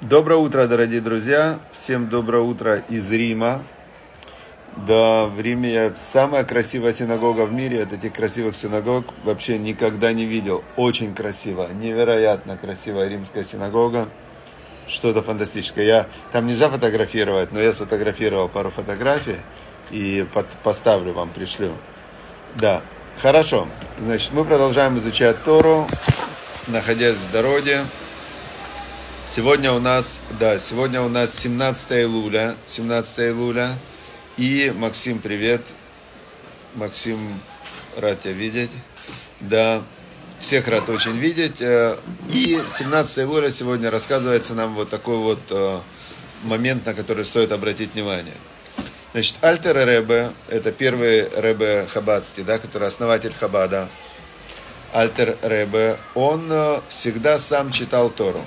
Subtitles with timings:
[0.00, 1.60] Доброе утро, дорогие друзья.
[1.72, 3.62] Всем доброе утро из Рима.
[4.88, 7.78] Да, в Риме самая красивая синагога в мире.
[7.78, 10.64] Это таких красивых синагог вообще никогда не видел.
[10.76, 14.08] Очень красиво, невероятно красивая римская синагога.
[14.88, 15.86] Что-то фантастическое.
[15.86, 19.36] Я, там нельзя фотографировать, но я сфотографировал пару фотографий
[19.92, 21.72] и под, поставлю вам, пришлю.
[22.56, 22.82] Да,
[23.22, 23.68] хорошо.
[23.98, 25.86] Значит, мы продолжаем изучать Тору,
[26.66, 27.82] находясь в дороге.
[29.26, 33.70] Сегодня у нас, да, сегодня у нас 17 июля, 17 июля.
[34.36, 35.62] И Максим, привет.
[36.74, 37.40] Максим,
[37.96, 38.70] рад тебя видеть.
[39.40, 39.82] Да,
[40.40, 41.62] всех рад очень видеть.
[41.62, 41.96] Э,
[42.30, 45.78] и 17 июля сегодня рассказывается нам вот такой вот э,
[46.42, 48.34] момент, на который стоит обратить внимание.
[49.14, 53.88] Значит, Альтер Ребе, это первый Ребе Хабадский, да, который основатель Хабада.
[54.92, 58.44] Альтер Ребе, он э, всегда сам читал Тору.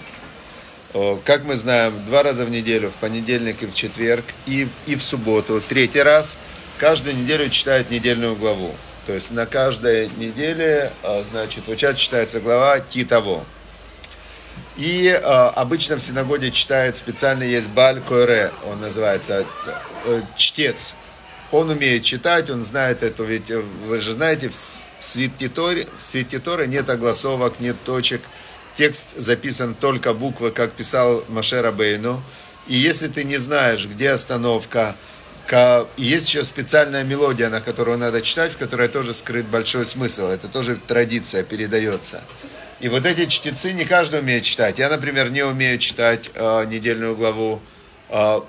[1.26, 5.04] Как мы знаем, два раза в неделю, в понедельник и в четверг, и, и в
[5.04, 6.38] субботу, третий раз,
[6.78, 8.74] каждую неделю читает недельную главу.
[9.06, 13.46] То есть на каждой неделе, а, значит, в чат читается глава Титово.
[14.76, 19.46] И э, обычно в синагоге читает специально есть Баль Койре, он называется,
[20.06, 20.96] э, чтец.
[21.52, 26.40] Он умеет читать, он знает эту, ведь вы же знаете, в свитке Торы, в свитке
[26.40, 28.22] Торы нет огласовок, нет точек,
[28.78, 32.22] текст записан только буквы, как писал Машера Бейну.
[32.68, 34.96] И если ты не знаешь, где остановка,
[35.98, 40.28] есть еще специальная мелодия, на которую надо читать, в которой тоже скрыт большой смысл.
[40.28, 42.22] Это тоже традиция передается.
[42.80, 44.78] И вот эти чтецы не каждый умеет читать.
[44.78, 47.60] Я, например, не умею читать э, недельную главу.
[48.10, 48.42] Э,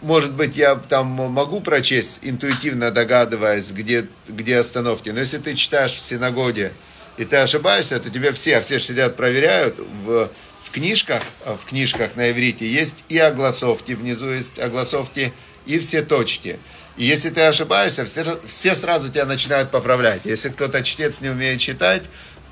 [0.00, 5.10] может быть, я там могу прочесть, интуитивно догадываясь, где, где остановки.
[5.10, 6.72] Но если ты читаешь в синагоге,
[7.16, 10.30] и ты ошибаешься, то тебе все, все сидят, проверяют, в,
[10.62, 15.32] в книжках, в книжках на иврите есть и огласовки, внизу есть огласовки,
[15.66, 16.58] и все точки.
[16.96, 20.20] И если ты ошибаешься, все, все сразу тебя начинают поправлять.
[20.24, 22.02] Если кто-то чтец не умеет читать,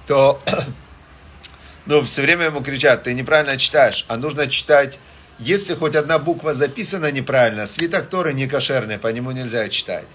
[0.07, 0.43] то
[1.87, 4.99] ну, все время ему кричат, ты неправильно читаешь, а нужно читать,
[5.39, 10.07] если хоть одна буква записана неправильно, свиток Торы не кошерный, по нему нельзя читать.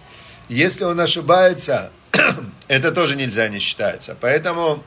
[0.49, 1.91] Если он ошибается,
[2.67, 4.17] это тоже нельзя не считается.
[4.19, 4.83] Поэтому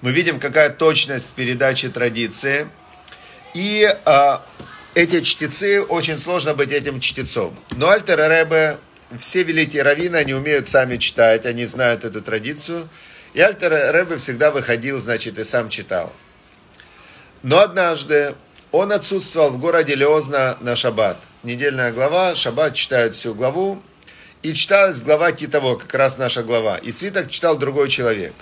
[0.00, 2.68] мы видим, какая точность передачи традиции.
[3.54, 4.44] И а,
[4.94, 7.58] эти чтецы, очень сложно быть этим чтецом.
[7.70, 8.78] Но Альтер Ребе,
[9.18, 12.88] все великие раввины, они умеют сами читать, они знают эту традицию.
[13.34, 16.12] И Альтер Ребе всегда выходил, значит, и сам читал.
[17.42, 18.34] Но однажды
[18.72, 21.18] он отсутствовал в городе Леозна на шаббат.
[21.42, 23.82] Недельная глава, шаббат читают всю главу,
[24.42, 26.78] и читалась глава Титово, как раз наша глава.
[26.78, 28.34] И свиток читал другой человек.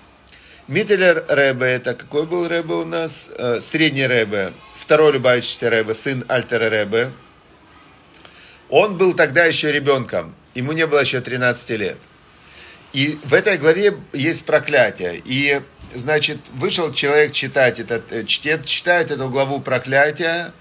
[0.69, 3.31] Миттелер Ребе, это какой был Ребе у нас?
[3.37, 7.12] Э, средний Ребе, второй Любавичский Ребе, сын Альтера Ребе.
[8.69, 11.99] Он был тогда еще ребенком, ему не было еще 13 лет.
[12.93, 15.23] И в этой главе есть проклятие.
[15.25, 15.61] И,
[15.95, 20.53] значит, вышел человек читать этот, э, чтец, читает эту главу проклятия,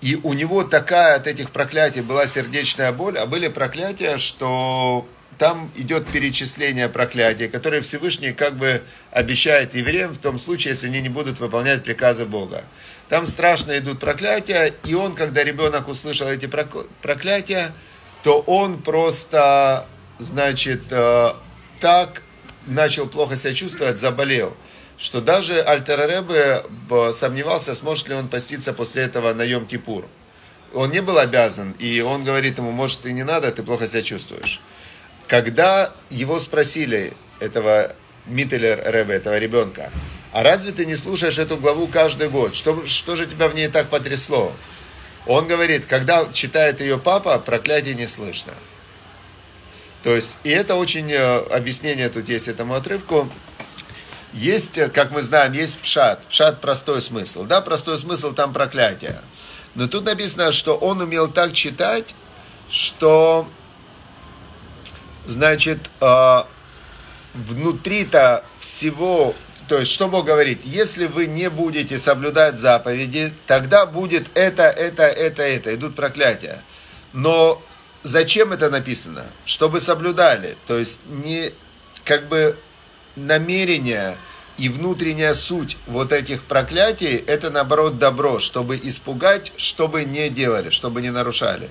[0.00, 5.72] и у него такая от этих проклятий была сердечная боль, а были проклятия, что там
[5.76, 11.08] идет перечисление проклятий, которые Всевышний как бы обещает евреям в том случае, если они не
[11.08, 12.64] будут выполнять приказы Бога.
[13.08, 17.72] Там страшно идут проклятия, и он, когда ребенок услышал эти проклятия,
[18.22, 19.86] то он просто,
[20.18, 21.32] значит, э,
[21.80, 22.22] так
[22.66, 24.56] начал плохо себя чувствовать, заболел
[24.98, 26.24] что даже Альтер
[27.12, 30.04] сомневался, сможет ли он поститься после этого на Йом-Кипур.
[30.74, 34.02] Он не был обязан, и он говорит ему, может, и не надо, ты плохо себя
[34.02, 34.60] чувствуешь.
[35.26, 37.94] Когда его спросили, этого
[38.26, 39.90] Миттелер Ребе, этого ребенка,
[40.32, 42.54] а разве ты не слушаешь эту главу каждый год?
[42.54, 44.52] Что, что же тебя в ней так потрясло?
[45.26, 48.52] Он говорит, когда читает ее папа, проклятие не слышно.
[50.02, 53.30] То есть, и это очень э, объяснение тут есть этому отрывку.
[54.32, 56.24] Есть, э, как мы знаем, есть пшат.
[56.26, 57.44] Пшат простой смысл.
[57.44, 59.20] Да, простой смысл там проклятие.
[59.74, 62.14] Но тут написано, что он умел так читать,
[62.68, 63.48] что,
[65.26, 66.42] значит, э,
[67.34, 69.34] внутри-то всего,
[69.68, 75.04] то есть, что Бог говорит, если вы не будете соблюдать заповеди, тогда будет это, это,
[75.04, 76.62] это, это, идут проклятия.
[77.12, 77.62] Но
[78.02, 79.26] зачем это написано?
[79.44, 80.56] Чтобы соблюдали.
[80.66, 81.52] То есть, не,
[82.04, 82.58] как бы,
[83.26, 84.16] намерение
[84.56, 91.00] и внутренняя суть вот этих проклятий, это наоборот добро, чтобы испугать, чтобы не делали, чтобы
[91.02, 91.70] не нарушали.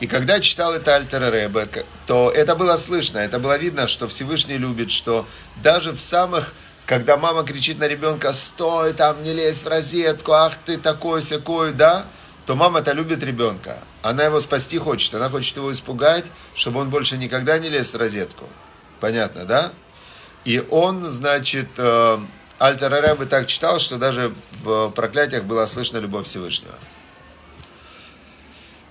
[0.00, 1.66] И когда читал это Альтер Ребе,
[2.06, 5.26] то это было слышно, это было видно, что Всевышний любит, что
[5.62, 6.54] даже в самых
[6.88, 11.74] когда мама кричит на ребенка, стой там, не лезь в розетку, ах ты такой секой,
[11.74, 12.06] да,
[12.46, 13.76] то мама-то любит ребенка.
[14.00, 16.24] Она его спасти хочет, она хочет его испугать,
[16.54, 18.46] чтобы он больше никогда не лез в розетку.
[19.00, 19.72] Понятно, да?
[20.48, 22.18] И он, значит, э,
[22.58, 26.74] Альтер Рэбе так читал, что даже в проклятиях было слышно любовь Всевышнего.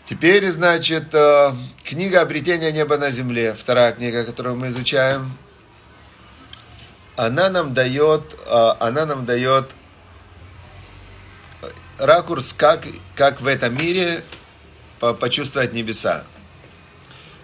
[0.06, 5.36] Теперь, значит, э, книга «Обретение неба на земле», вторая книга, которую мы изучаем,
[7.16, 9.72] она нам дает, э, она нам дает
[11.98, 14.24] ракурс, как, как в этом мире
[15.00, 16.24] почувствовать небеса.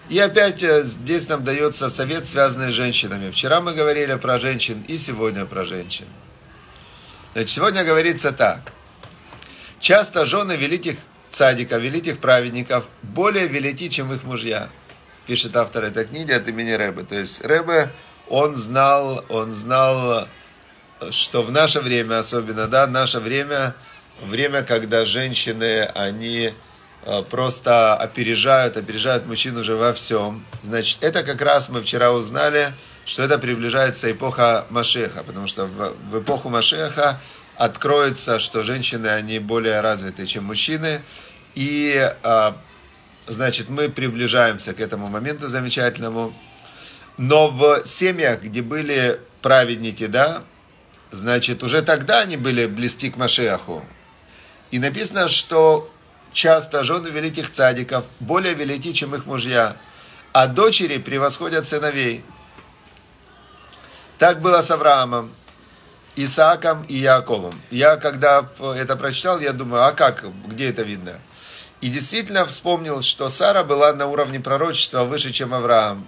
[0.08, 3.30] И опять э, здесь нам дается совет, связанный с женщинами.
[3.30, 6.06] Вчера мы говорили про женщин и сегодня про женщин.
[7.32, 8.60] Значит, сегодня говорится так.
[9.80, 10.96] Часто жены великих
[11.30, 14.68] цадиков, великих праведников более велики, чем их мужья.
[15.26, 17.04] Пишет автор этой книги от имени Рэбе.
[17.04, 17.90] То есть Рэбе,
[18.28, 20.28] он знал, он знал,
[21.10, 23.74] что в наше время особенно, да, наше время,
[24.22, 26.52] время, когда женщины, они
[27.30, 30.44] просто опережают, опережают мужчин уже во всем.
[30.62, 32.74] Значит, это как раз мы вчера узнали,
[33.04, 37.20] что это приближается эпоха Машеха, потому что в, в эпоху Машеха
[37.56, 41.02] откроется, что женщины, они более развиты, чем мужчины,
[41.54, 42.52] и, э,
[43.26, 46.34] значит, мы приближаемся к этому моменту замечательному.
[47.16, 50.42] Но в семьях, где были праведники, да,
[51.12, 53.84] значит, уже тогда они были близки к Машеху.
[54.72, 55.93] И написано, что
[56.34, 59.76] часто жены великих цадиков более велики, чем их мужья,
[60.32, 62.24] а дочери превосходят сыновей.
[64.18, 65.32] Так было с Авраамом,
[66.16, 67.62] Исааком и Яковом.
[67.70, 71.18] Я, когда это прочитал, я думаю, а как, где это видно?
[71.80, 76.06] И действительно вспомнил, что Сара была на уровне пророчества выше, чем Авраам.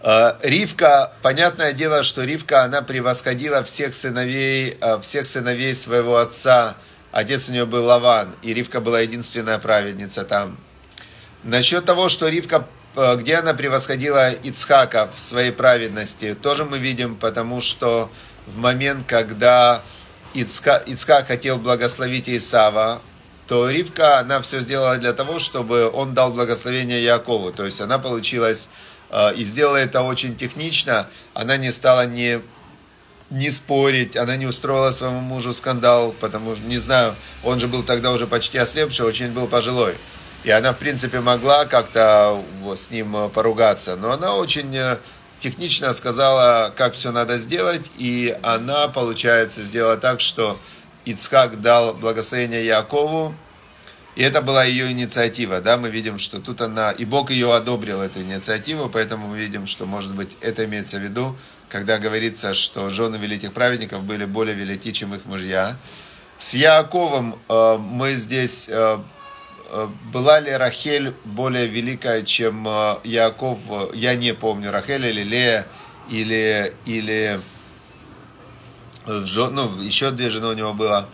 [0.00, 6.76] А, Ривка, понятное дело, что Ривка, она превосходила всех сыновей, а, всех сыновей своего отца,
[7.16, 10.58] Отец у нее был Лаван, и Ривка была единственная праведница там.
[11.44, 17.16] Насчет того, что Ривка, э, где она превосходила Ицхака в своей праведности, тоже мы видим,
[17.16, 18.10] потому что
[18.46, 19.80] в момент, когда
[20.34, 23.00] Ицка, Ицхак хотел благословить Исава,
[23.48, 27.50] то Ривка, она все сделала для того, чтобы он дал благословение Якову.
[27.50, 28.68] То есть она получилась
[29.08, 31.08] э, и сделала это очень технично.
[31.32, 32.42] Она не стала не
[33.30, 37.82] не спорить, она не устроила своему мужу скандал, потому что, не знаю, он же был
[37.82, 39.94] тогда уже почти ослепший, очень был пожилой.
[40.44, 42.40] И она, в принципе, могла как-то
[42.76, 44.98] с ним э, поругаться, но она очень э,
[45.40, 50.58] технично сказала, как все надо сделать, и она, получается, сделала так, что
[51.04, 53.34] Ицхак дал благословение Якову,
[54.14, 58.00] и это была ее инициатива, да, мы видим, что тут она, и Бог ее одобрил,
[58.00, 61.36] эту инициативу, поэтому мы видим, что, может быть, это имеется в виду,
[61.68, 65.76] когда говорится, что жены великих праведников были более велики, чем их мужья.
[66.38, 68.98] С Яковом э, мы здесь, э,
[69.70, 73.58] э, была ли Рахель более великая, чем э, Яков,
[73.94, 75.66] я не помню, Рахель или Лея,
[76.10, 77.40] или, или
[79.06, 81.08] ну, еще две жены у него было.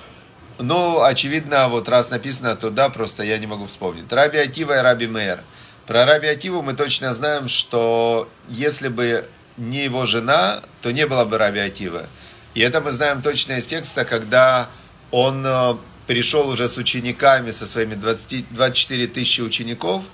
[0.58, 4.12] Ну, очевидно, вот раз написано, то да, просто я не могу вспомнить.
[4.12, 5.42] Раби Атива и Раби Мейер.
[5.86, 11.24] Про Раби Ативу мы точно знаем, что если бы не его жена, то не было
[11.24, 12.06] бы Раби Атива.
[12.54, 14.68] И это мы знаем точно из текста, когда
[15.10, 15.74] он э,
[16.06, 20.04] пришел уже с учениками, со своими 20, 24 тысячи учеников,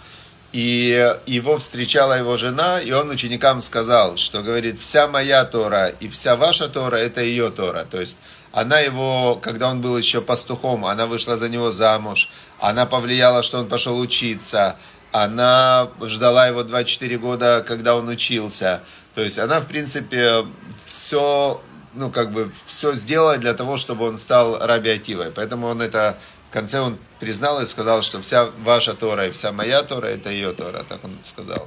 [0.52, 6.09] и его встречала его жена, и он ученикам сказал, что говорит, вся моя Тора и
[6.09, 7.87] вся ваша Тора, это ее Тора.
[7.90, 8.18] То есть
[8.52, 13.59] она его, когда он был еще пастухом, она вышла за него замуж, она повлияла, что
[13.59, 14.76] он пошел учиться,
[15.12, 18.83] она ждала его 24 года, когда он учился.
[19.19, 20.47] То есть она, в принципе,
[20.87, 21.61] все,
[21.93, 25.33] ну, как бы, все сделала для того, чтобы он стал Раби Ативой.
[25.33, 26.17] Поэтому он это,
[26.49, 30.31] в конце он признал и сказал, что вся ваша Тора и вся моя Тора, это
[30.31, 31.67] ее Тора, так он сказал.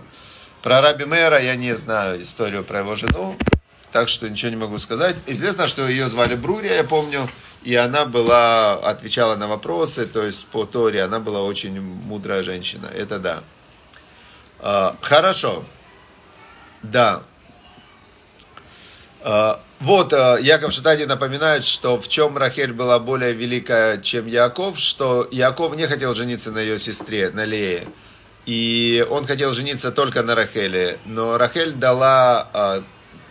[0.63, 3.35] Про Раби Мэра я не знаю историю про его жену,
[3.91, 5.17] так что ничего не могу сказать.
[5.27, 7.29] Известно, что ее звали Брурия, я помню,
[7.63, 12.85] и она была, отвечала на вопросы, то есть по Торе, она была очень мудрая женщина,
[12.85, 13.43] это да.
[14.59, 15.65] А, хорошо,
[16.81, 17.23] да,
[19.23, 25.27] вот, а, Яков Шатади напоминает, что в чем Рахель была более великая, чем Яков, что
[25.31, 27.87] Яков не хотел жениться на ее сестре, на Лее.
[28.45, 30.99] И он хотел жениться только на Рахеле.
[31.05, 32.83] Но Рахель дала а,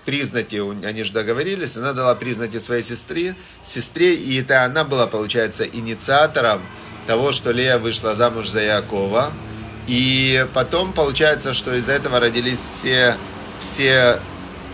[0.04, 5.64] признаки, они же договорились, она дала признаки своей сестре, сестре, и это она была, получается,
[5.64, 6.62] инициатором
[7.06, 9.32] того, что Лея вышла замуж за Якова.
[9.86, 13.16] И потом получается, что из-за этого родились все,
[13.60, 14.20] все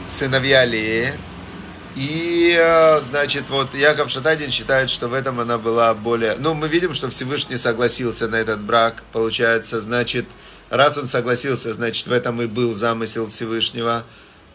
[0.08, 1.12] сыновья Леи,
[1.96, 6.36] И, э, значит, вот Яков Шатадин считает, что в этом она была более...
[6.36, 10.26] Ну, мы видим, что Всевышний согласился на этот брак, получается, значит,
[10.68, 14.04] раз он согласился, значит, в этом и был замысел Всевышнего,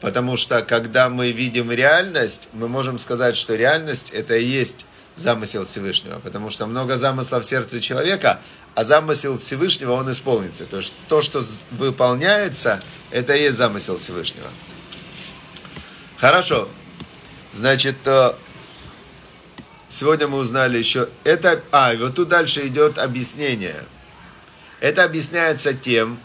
[0.02, 5.66] потому что, когда мы видим реальность, мы можем сказать, что реальность это и есть замысел
[5.66, 8.40] Всевышнего, потому что много замыслов в сердце человека,
[8.76, 10.66] а замысел Всевышнего, он исполнится.
[10.66, 11.42] То есть то, что
[11.72, 14.48] выполняется, это и есть замысел Всевышнего.
[16.22, 16.70] Хорошо,
[17.52, 18.34] Значит, э,
[19.88, 21.10] сегодня мы узнали еще...
[21.24, 23.84] Это, а, вот тут дальше идет объяснение.
[24.80, 26.20] Это объясняется тем,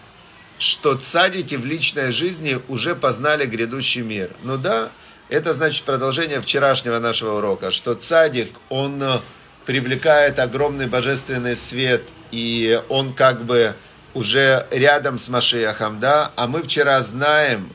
[0.59, 4.31] что цадики в личной жизни уже познали грядущий мир.
[4.43, 4.91] Ну да,
[5.31, 9.21] это значит продолжение вчерашнего нашего урока, что цадик, он э,
[9.65, 13.75] привлекает огромный божественный свет, и он как бы
[14.13, 17.73] уже рядом с Машиахом, да, а мы вчера знаем,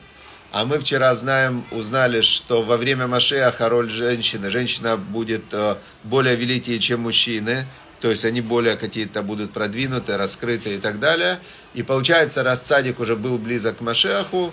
[0.52, 6.36] а мы вчера знаем, узнали, что во время Машеха роль женщины, женщина будет э, более
[6.36, 7.66] великие, чем мужчины,
[8.02, 11.40] то есть они более какие-то будут продвинуты, раскрыты и так далее.
[11.72, 14.52] И получается, раз цадик уже был близок к Машеху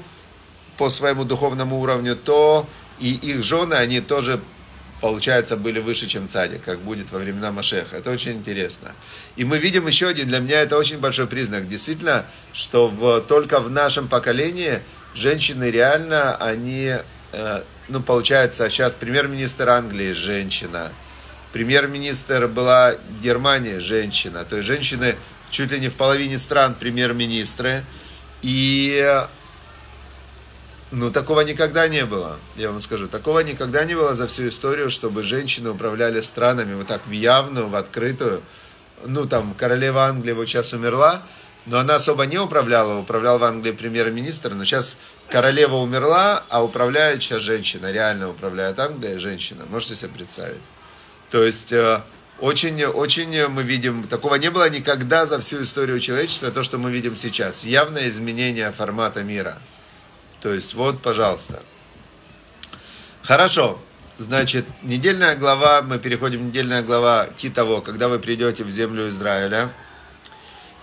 [0.78, 2.66] по своему духовному уровню, то
[3.02, 4.40] и их жены, они тоже
[5.02, 7.98] получается, были выше, чем цадик, как будет во времена Машеха.
[7.98, 8.94] Это очень интересно.
[9.36, 13.60] И мы видим еще один, для меня это очень большой признак, действительно, что в, только
[13.60, 14.80] в нашем поколении
[15.14, 16.96] женщины реально, они,
[17.32, 20.92] э, ну, получается, сейчас премьер-министр Англии женщина,
[21.54, 25.16] премьер-министр была Германия женщина, то есть женщины
[25.50, 27.84] чуть ли не в половине стран премьер-министры,
[28.42, 29.26] и
[30.92, 33.08] ну, такого никогда не было, я вам скажу.
[33.08, 37.68] Такого никогда не было за всю историю, чтобы женщины управляли странами вот так в явную,
[37.68, 38.42] в открытую.
[39.06, 41.22] Ну, там, королева Англии вот сейчас умерла,
[41.70, 44.98] но она особо не управляла, управлял в Англии премьер-министр, но сейчас
[45.30, 50.64] королева умерла, а управляет сейчас женщина, реально управляет Англией женщина, можете себе представить.
[51.30, 52.02] То есть, э,
[52.40, 56.90] очень, очень мы видим, такого не было никогда за всю историю человечества, то, что мы
[56.90, 57.64] видим сейчас.
[57.64, 59.60] Явное изменение формата мира.
[60.42, 61.62] То есть, вот, пожалуйста.
[63.22, 63.78] Хорошо.
[64.18, 69.70] Значит, недельная глава, мы переходим в недельная глава Китово, когда вы придете в землю Израиля.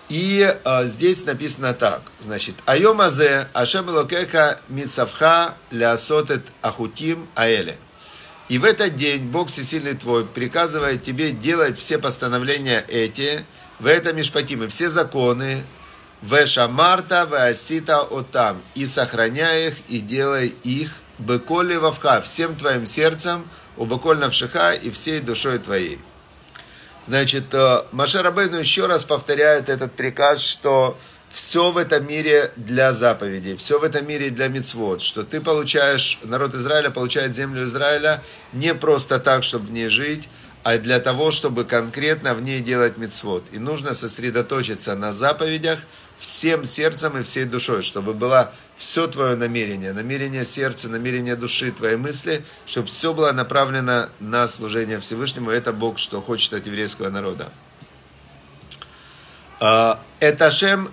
[0.08, 7.76] И а, здесь написано так, значит, Айом азе Ашем Локеха Мицавха Лясотет Ахутим Аэле.
[8.48, 13.44] И в этот день Бог Всесильный твой приказывает тебе делать все постановления эти,
[13.80, 15.64] в этом Мишпатимы, все законы,
[16.22, 22.86] в Шамарта, в Асита Отам, и сохраняй их, и делай их, Беколи Вавха, всем твоим
[22.86, 25.98] сердцем, у Беколь Навшиха и всей душой твоей.
[27.06, 30.98] Значит, э, Маша Рабейну еще раз повторяет этот приказ, что
[31.32, 36.18] все в этом мире для заповедей, все в этом мире для мицвод, что ты получаешь,
[36.24, 40.28] народ Израиля получает землю Израиля не просто так, чтобы в ней жить,
[40.64, 43.44] а для того, чтобы конкретно в ней делать мицвод.
[43.52, 45.78] И нужно сосредоточиться на заповедях
[46.18, 51.96] всем сердцем и всей душой, чтобы было все твое намерение, намерение сердца, намерение души, твои
[51.96, 55.50] мысли, чтобы все было направлено на служение Всевышнему.
[55.50, 57.50] Это Бог, что хочет от еврейского народа.
[59.60, 60.92] А, это Шем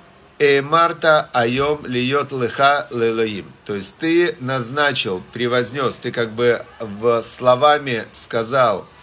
[0.64, 3.52] Марта Айом Льет Леха Лелоим.
[3.66, 8.88] То есть ты назначил, превознес, ты как бы в словами сказал–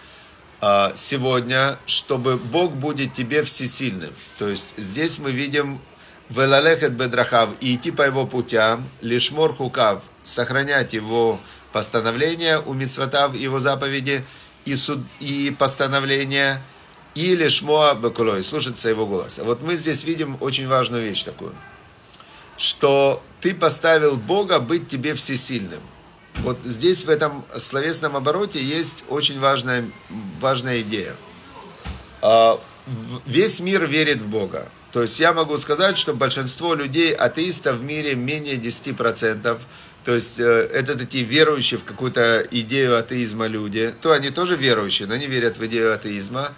[0.62, 4.12] а, сегодня, чтобы Бог будет тебе всесильным.
[4.38, 5.80] То есть здесь мы видим
[6.30, 11.40] Велалехет бедрахав и идти по его путям, лишмор хукав, сохранять его
[11.72, 14.24] постановления, у мицватав его заповеди
[14.64, 16.62] и, суд, и постановления,
[17.16, 19.42] и лишмоа бекулой, слушаться его голоса.
[19.42, 21.52] Вот мы здесь видим очень важную вещь такую,
[22.56, 25.82] что ты поставил Бога быть тебе всесильным.
[26.36, 29.84] Вот здесь, в этом словесном обороте, есть очень важная,
[30.40, 31.16] важная идея.
[32.22, 32.60] А,
[33.26, 34.68] весь мир верит в Бога.
[34.92, 39.58] То есть я могу сказать, что большинство людей, атеистов в мире менее 10%.
[40.04, 43.94] То есть э, это такие верующие в какую-то идею атеизма люди.
[44.02, 46.52] То они тоже верующие, но не верят в идею атеизма.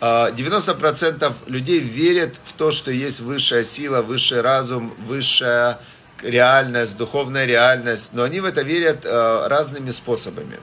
[0.00, 5.78] 90% а, людей верят в то, что есть высшая сила, высший разум, высшая
[6.22, 10.58] реальность, духовная реальность, но они в это верят э, разными способами.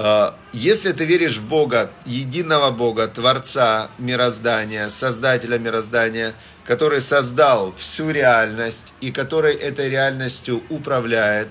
[0.00, 8.10] Э, если ты веришь в Бога, единого Бога, Творца мироздания, Создателя мироздания, который создал всю
[8.10, 11.48] реальность и который этой реальностью управляет,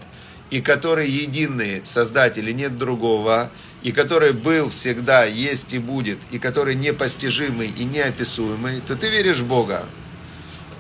[0.49, 3.51] и который единый Создатель и нет другого,
[3.83, 9.39] и который был всегда, есть и будет, и который непостижимый и неописуемый, то ты веришь
[9.39, 9.83] в Бога.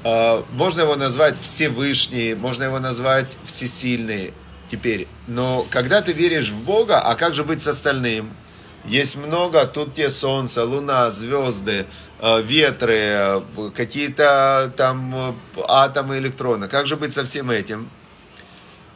[0.05, 4.33] А, можно его назвать Всевышний, можно его назвать Всесильный.
[4.69, 5.07] Теперь.
[5.27, 8.31] Но когда ты веришь в Бога, а как же быть с остальным?
[8.85, 11.87] Есть много, тут те солнце, луна, звезды,
[12.19, 13.41] э, ветры, э,
[13.75, 15.33] какие-то там э,
[15.67, 16.69] атомы, электроны.
[16.69, 17.89] Как же быть со всем этим?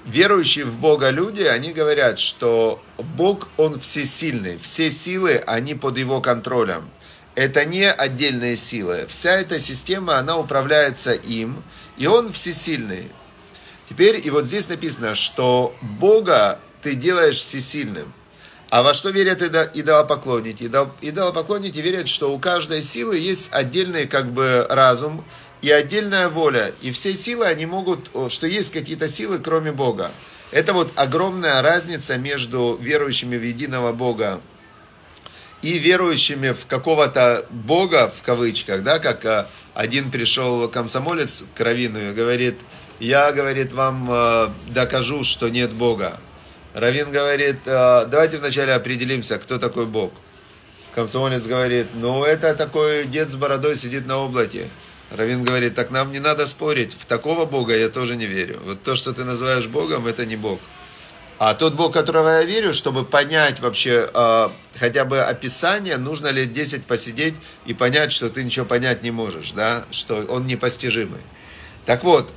[0.06, 4.58] Верующие в Бога люди, они говорят, что Бог, Он всесильный.
[4.58, 6.90] Все силы, они под Его контролем.
[7.36, 9.06] Это не отдельные силы.
[9.10, 11.64] Вся эта система, она управляется им,
[11.98, 13.10] и Он всесильный.
[13.92, 18.14] Теперь, и вот здесь написано, что Бога ты делаешь всесильным.
[18.70, 20.72] А во что верят идолопоклонники?
[21.02, 25.26] Идолопоклонники верят, что у каждой силы есть отдельный как бы разум
[25.62, 26.74] и отдельная воля.
[26.82, 30.14] И все силы, они могут, что есть какие-то силы, кроме Бога.
[30.52, 34.40] Это вот огромная разница между верующими в единого Бога
[35.62, 42.00] и верующими в какого-то Бога, в кавычках, да, как э, один пришел комсомолец к Равину
[42.00, 42.56] и говорит,
[43.02, 46.20] я, говорит, вам э, докажу, что нет Бога.
[46.74, 50.14] Равин говорит, «Э, давайте вначале определимся, кто такой Бог.
[50.94, 54.68] Комсомолец говорит, ну это такой дед с бородой сидит на облаке.
[55.10, 58.60] Равин говорит, так нам не надо спорить, в такого Бога я тоже не верю.
[58.66, 60.60] Вот то, что ты называешь Богом, это не Бог.
[61.40, 66.54] А тот Бог, которого я верю, чтобы понять вообще э, хотя бы описание, нужно лет
[66.54, 67.34] 10 посидеть
[67.66, 71.22] и понять, что ты ничего понять не можешь, да, что он непостижимый.
[71.86, 72.32] Так вот,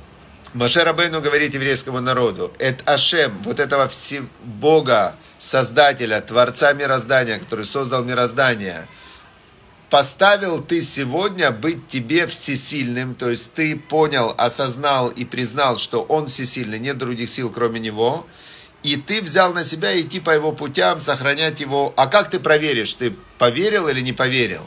[0.55, 7.65] Маше Рабейну говорит еврейскому народу, это Ашем, вот этого все Бога, Создателя, Творца мироздания, который
[7.65, 8.87] создал мироздание,
[9.89, 16.27] поставил ты сегодня быть тебе всесильным, то есть ты понял, осознал и признал, что он
[16.27, 18.25] всесильный, нет других сил, кроме него,
[18.81, 21.93] и ты взял на себя идти по его путям, сохранять его.
[21.97, 24.61] А как ты проверишь, ты поверил или не поверил?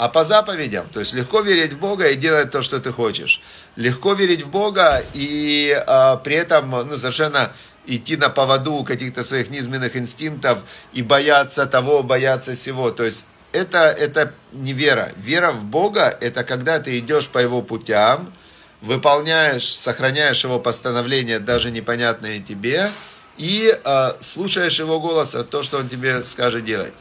[0.00, 0.88] А по заповедям.
[0.88, 3.42] То есть легко верить в Бога и делать то, что ты хочешь.
[3.76, 7.52] Легко верить в Бога и а, при этом ну, совершенно
[7.86, 10.60] идти на поводу каких-то своих низменных инстинктов
[10.94, 12.90] и бояться того, бояться всего.
[12.92, 15.12] То есть это, это не вера.
[15.18, 18.32] Вера в Бога– это когда ты идешь по Его путям,
[18.80, 22.90] выполняешь, сохраняешь Его постановления, даже непонятные тебе,
[23.36, 26.94] и э, слушаешь Его голос, то, что Он тебе скажет делать.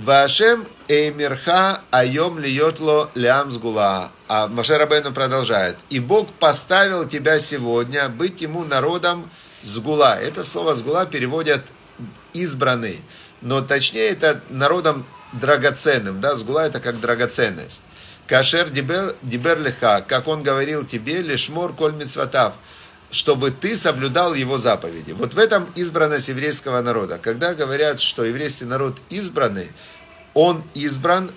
[0.00, 4.10] Вашем эймирха айом льетло лям сгула.
[4.28, 5.76] А Маше Рабейну продолжает.
[5.90, 9.30] И Бог поставил тебя сегодня быть ему народом
[9.62, 10.18] сгула.
[10.18, 11.62] Это слово сгула переводят
[12.32, 13.02] избранный.
[13.42, 16.22] Но точнее это народом драгоценным.
[16.22, 16.34] Да?
[16.34, 17.82] Сгула это как драгоценность.
[18.26, 22.54] Кашер дибер, дибер лиха, как он говорил тебе, лишмор коль мицватав
[23.10, 25.12] чтобы ты соблюдал его заповеди.
[25.12, 27.18] Вот в этом избранность еврейского народа.
[27.18, 29.72] Когда говорят, что еврейский народ избранный,
[30.32, 31.32] он избран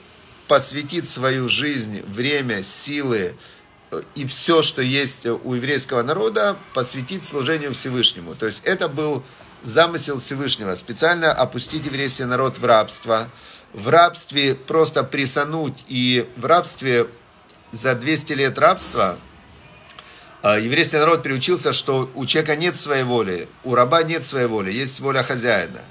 [0.47, 3.35] посвятить свою жизнь, время, силы
[3.89, 8.35] э, и все, что есть у еврейского народа, посвятить служению Всевышнему.
[8.35, 9.23] То есть это был
[9.63, 13.29] замысел Всевышнего, специально опустить еврейский народ в рабство,
[13.71, 17.07] в рабстве просто присануть и в рабстве
[17.71, 19.17] за 200 лет рабства–
[20.51, 24.99] еврейский народ приучился, что у человека нет своей воли, у раба нет своей воли, есть
[24.99, 25.81] воля хозяина.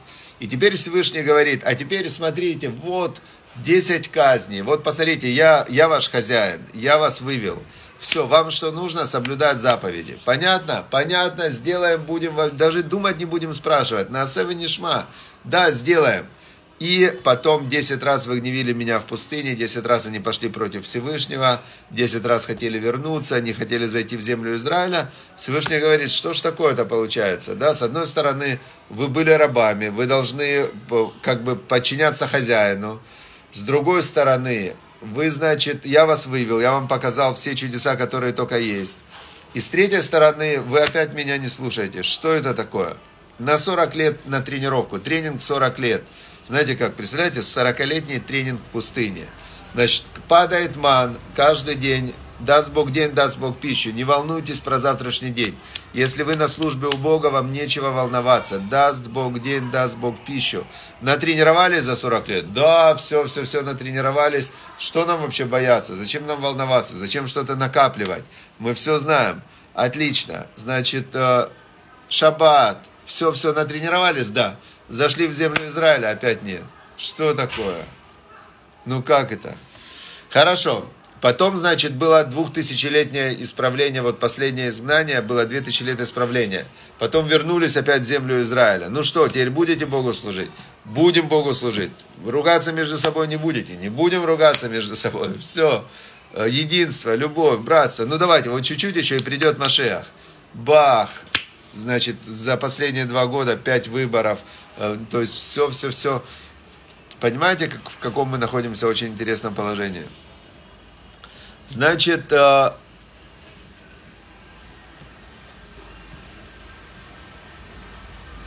[0.41, 3.23] И теперь Всевышний говорит, а теперь смотрите, вот
[3.65, 7.63] 10 казней, вот посмотрите, я, я ваш хозяин, я вас вывел.
[7.99, 10.19] Все, вам что нужно, соблюдать заповеди.
[10.25, 10.85] Понятно?
[10.91, 14.11] Понятно, сделаем, будем, даже думать не будем спрашивать.
[14.11, 15.07] На Асеве Нишма.
[15.45, 16.27] Да, сделаем.
[16.83, 21.63] И потом 10 раз вы гневили меня в пустыне, 10 раз они пошли против Всевышнего,
[21.91, 25.09] 10 раз хотели вернуться, не хотели зайти в землю Израиля.
[25.37, 27.55] Всевышний говорит, что ж такое-то получается?
[27.55, 30.69] Да, с одной стороны, вы были рабами, вы должны э,
[31.23, 33.01] как бы подчиняться хозяину.
[33.53, 38.59] С другой стороны, вы, значит, я вас вывел, я вам показал все чудеса, которые только
[38.59, 38.99] есть.
[39.55, 42.03] И с третьей стороны, вы опять меня не слушаете.
[42.03, 42.97] Что это такое?
[43.39, 46.03] На 40 лет на тренировку, тренинг 40 лет–
[46.47, 49.27] знаете как, представляете, 40-летний тренинг в пустыне.
[49.75, 53.91] Значит, падает ман каждый день, даст Бог день, даст Бог пищу.
[53.91, 55.57] Не волнуйтесь про завтрашний день.
[55.95, 58.59] Если вы на службе у Бога, вам нечего волноваться.
[58.59, 60.67] Даст Бог день, даст Бог пищу.
[61.01, 62.53] Натренировались за 40 лет?
[62.53, 64.53] Да, все, все, все натренировались.
[64.79, 65.97] Что нам вообще бояться?
[65.97, 66.97] Зачем нам волноваться?
[66.97, 68.25] Зачем что-то накапливать?
[68.59, 69.43] Мы все знаем.
[69.75, 70.47] Отлично.
[70.57, 71.49] Значит, э,
[72.09, 72.85] шаббат.
[73.13, 74.31] Все, все натренировались?
[74.31, 74.57] Да.
[74.89, 76.63] Зашли в землю Израиля, опять нет.
[76.97, 77.85] Что такое?
[78.87, 79.55] Ну как это?
[80.31, 80.89] Хорошо.
[81.21, 86.67] Потом, значит, было двухтысячелетнее исправление, вот последнее изгнание, было две тысячи лет исправления.
[86.99, 88.89] Потом вернулись опять в землю Израиля.
[88.89, 90.51] Ну что, теперь будете Богу служить?
[90.87, 91.93] Будем Богу служить.
[92.25, 93.75] Ругаться между собой не будете?
[93.75, 95.39] Не будем ругаться между собой.
[95.43, 95.85] Все.
[96.35, 98.07] Единство, любовь, братство.
[98.07, 100.07] Ну давайте, вот чуть-чуть еще и придет Машех.
[100.55, 101.11] Бах!
[101.75, 104.41] Значит, за последние два года пять выборов.
[104.77, 106.23] Э, то есть все, все, все.
[107.21, 110.05] Понимаете, как, в каком мы находимся очень интересном положении?
[111.69, 112.73] Значит, э,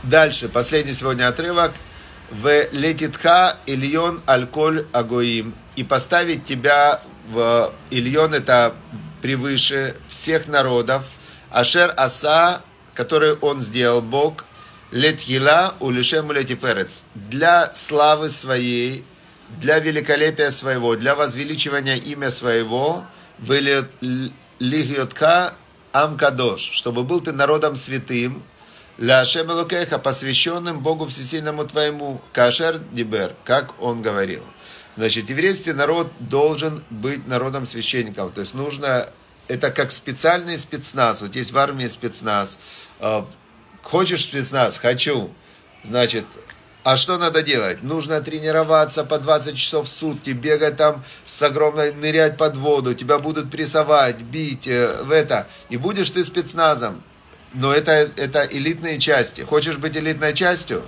[0.04, 1.72] дальше, последний сегодня отрывок.
[2.30, 5.54] В летитха Ильон Альколь Агоим.
[5.76, 8.74] И поставить тебя в Ильон, это
[9.22, 11.04] превыше всех народов.
[11.50, 12.62] Ашер Аса,
[12.96, 14.44] который он сделал, Бог,
[14.90, 17.04] Летхила Улишем Летиферец.
[17.14, 19.04] Для славы своей,
[19.60, 23.04] для великолепия своего, для возвеличивания имя своего,
[24.58, 25.54] Лигиотка
[25.92, 28.42] Амкадош, чтобы был ты народом святым,
[28.98, 34.42] Ля Шемелукеха, посвященным Богу Всесильному твоему, Кашер Дибер, как он говорил.
[34.96, 38.32] Значит, еврейский народ должен быть народом священников.
[38.32, 39.06] То есть нужно,
[39.48, 41.20] это как специальный спецназ.
[41.20, 42.58] Вот есть в армии спецназ.
[43.00, 43.26] А,
[43.82, 44.78] хочешь спецназ?
[44.78, 45.30] Хочу.
[45.84, 46.24] Значит,
[46.86, 47.82] а что надо делать?
[47.82, 53.18] Нужно тренироваться по 20 часов в сутки, бегать там с огромной, нырять под воду, тебя
[53.18, 55.48] будут прессовать, бить, э, в это.
[55.68, 57.02] И будешь ты спецназом.
[57.54, 59.40] Но это, это элитные части.
[59.40, 60.84] Хочешь быть элитной частью?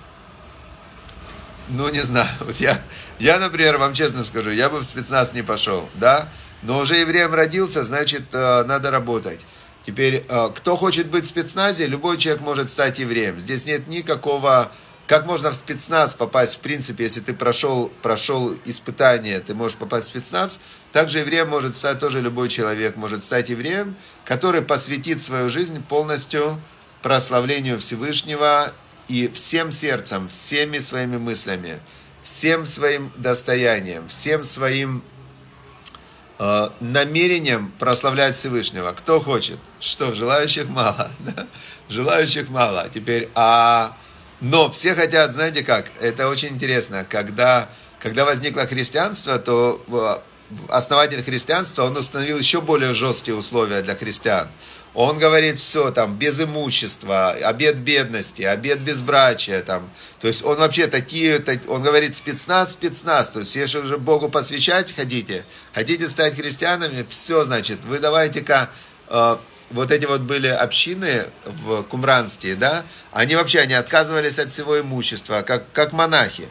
[1.68, 2.29] Ну, не знаю.
[2.40, 2.81] Вот я,
[3.18, 6.29] я, например, вам честно скажу, я бы в спецназ не пошел, да?
[6.62, 9.40] Но уже евреем родился, значит, э, надо работать.
[9.88, 13.40] Теперь, э, кто хочет быть в спецназе, любой человек может стать евреем.
[13.40, 14.70] Здесь нет никакого
[15.07, 20.09] как можно в спецназ попасть, в принципе, если ты прошел, прошел испытание, ты можешь попасть
[20.09, 20.61] в спецназ,
[20.92, 23.96] также евреем может стать тоже любой человек, может стать евреем,
[24.27, 26.61] который посвятит свою жизнь полностью
[27.01, 28.74] прославлению Всевышнего
[29.09, 31.81] и всем сердцем, всеми своими мыслями,
[32.22, 35.03] всем своим достоянием, всем своим
[36.38, 38.92] э, намерением прославлять Всевышнего.
[38.92, 39.59] Кто хочет?
[39.81, 41.11] Что, желающих мало?
[41.20, 41.46] Да?
[41.88, 42.88] Желающих мало.
[42.92, 43.96] Теперь, а
[44.40, 51.22] но все хотят, знаете как, это очень интересно, когда, когда возникло христианство, то э, основатель
[51.24, 54.48] христианства, он установил еще более жесткие условия для христиан.
[55.00, 59.92] Он говорит все там, без имущества, обед бедности, обед безбрачия там.
[60.20, 63.28] То есть он вообще такие, он говорит спецназ, спецназ.
[63.28, 68.70] То есть если уже Богу посвящать хотите, хотите стать христианами, все, значит, вы давайте-ка
[69.06, 69.37] э,
[69.70, 75.42] вот эти вот были общины в Кумранские, да, они вообще, они отказывались от всего имущества,
[75.42, 76.48] как, как монахи.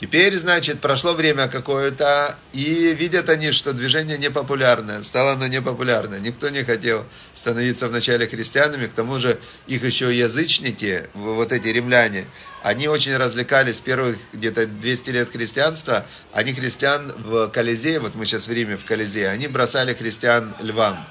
[0.00, 6.20] Теперь, значит, прошло время какое-то, и видят они, что движение непопулярное, стало оно непопулярное.
[6.20, 12.26] Никто не хотел становиться вначале христианами, к тому же их еще язычники, вот эти римляне,
[12.62, 18.46] они очень развлекались первых где-то 200 лет христианства, они христиан в Колизее, вот мы сейчас
[18.46, 21.04] в Риме в Колизее, они бросали христиан львам.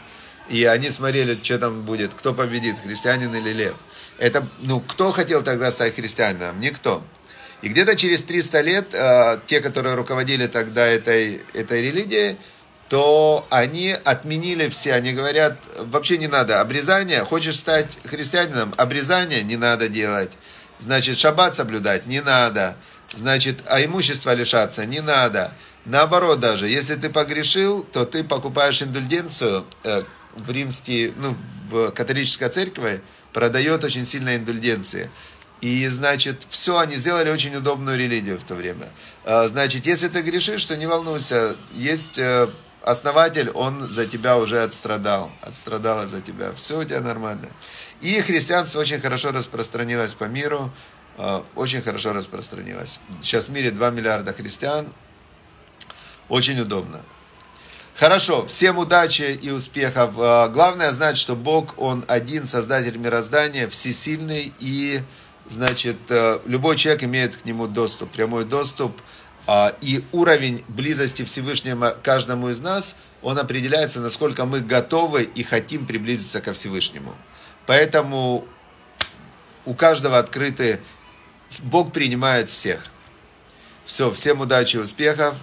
[0.47, 3.75] И они смотрели, что там будет, кто победит, христианин или лев.
[4.17, 6.61] Это, ну, кто хотел тогда стать христианином?
[6.61, 7.03] Никто.
[7.61, 12.37] И где-то через 300 лет э, те, которые руководили тогда этой, этой религией,
[12.89, 19.57] то они отменили все, они говорят, вообще не надо обрезание, хочешь стать христианином, обрезание не
[19.57, 20.31] надо делать,
[20.79, 22.77] значит, шаббат соблюдать не надо,
[23.13, 25.53] значит, а имущество лишаться не надо.
[25.83, 30.03] Наоборот даже, если ты погрешил, то ты покупаешь индульгенцию, э,
[30.37, 31.35] в римские, ну,
[31.69, 33.01] в католической церкви
[33.33, 35.09] продает очень сильные индульгенции.
[35.61, 38.89] И, значит, все, они сделали очень удобную религию в то время.
[39.25, 42.47] А, значит, если ты грешишь, то не волнуйся, есть э,
[42.83, 47.49] основатель, он за тебя уже отстрадал, отстрадал за тебя, все у тебя нормально.
[48.01, 50.71] И христианство очень хорошо распространилось по миру,
[51.17, 52.99] а, очень хорошо распространилось.
[53.21, 54.93] Сейчас в мире 2 миллиарда христиан,
[56.29, 57.01] очень удобно.
[57.95, 60.11] Хорошо, всем удачи и успехов.
[60.17, 65.01] А, главное знать, что Бог, Он один, Создатель мироздания, всесильный, и,
[65.49, 69.01] значит, э, любой человек имеет к Нему доступ, прямой доступ,
[69.45, 75.85] а, и уровень близости Всевышнего каждому из нас, он определяется, насколько мы готовы и хотим
[75.85, 77.15] приблизиться ко Всевышнему.
[77.65, 78.45] Поэтому
[79.65, 80.81] у каждого открыты,
[81.59, 82.83] Бог принимает всех.
[83.85, 85.35] Все, всем удачи и успехов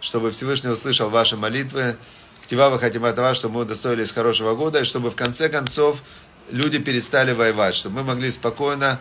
[0.00, 1.96] чтобы Всевышний услышал ваши молитвы,
[2.44, 6.02] Ктивава Хатиматова, чтобы мы удостоились хорошего года, и чтобы в конце концов
[6.50, 9.00] люди перестали воевать, чтобы мы могли спокойно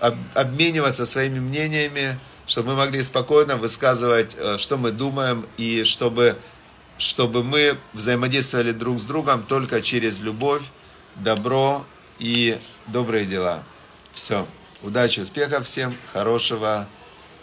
[0.00, 6.36] обмениваться своими мнениями, чтобы мы могли спокойно высказывать, э, что мы думаем, и чтобы,
[6.96, 10.62] чтобы мы взаимодействовали друг с другом только через любовь,
[11.16, 11.84] добро
[12.18, 13.62] и добрые дела.
[14.12, 14.46] Все.
[14.82, 16.86] Удачи, успехов всем, хорошего,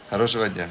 [0.09, 0.69] хорошего дня.